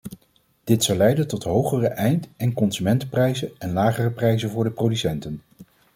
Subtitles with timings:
[0.63, 5.41] Dit zou leiden tot hogere eind- en consumentenprijzen en lagere prijzen voor de producenten.